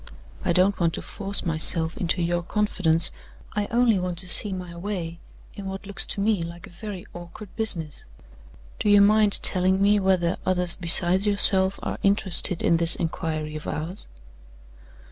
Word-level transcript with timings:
"I 0.43 0.51
don't 0.51 0.79
want 0.79 0.95
to 0.95 1.01
force 1.03 1.45
myself 1.45 1.95
into 1.95 2.23
your 2.23 2.41
confidence. 2.41 3.11
I 3.53 3.67
only 3.67 3.99
want 3.99 4.17
to 4.17 4.27
see 4.27 4.51
my 4.51 4.75
way, 4.75 5.19
in 5.53 5.67
what 5.67 5.85
looks 5.85 6.07
to 6.07 6.19
me 6.21 6.41
like 6.41 6.65
a 6.65 6.71
very 6.71 7.05
awkward 7.13 7.55
business. 7.55 8.05
Do 8.79 8.89
you 8.89 8.99
mind 8.99 9.39
telling 9.43 9.79
me 9.79 9.99
whether 9.99 10.37
others 10.43 10.75
besides 10.75 11.27
yourself 11.27 11.79
are 11.83 11.99
interested 12.01 12.63
in 12.63 12.77
this 12.77 12.95
inquiry 12.95 13.55
of 13.55 13.67
ours?" 13.67 14.07